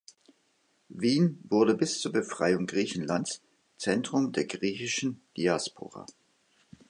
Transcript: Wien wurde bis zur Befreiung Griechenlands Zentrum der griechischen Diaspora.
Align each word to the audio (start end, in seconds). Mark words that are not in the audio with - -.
Wien 0.89 1.39
wurde 1.47 1.75
bis 1.75 1.99
zur 2.01 2.11
Befreiung 2.11 2.65
Griechenlands 2.65 3.39
Zentrum 3.77 4.31
der 4.31 4.45
griechischen 4.45 5.21
Diaspora. 5.37 6.07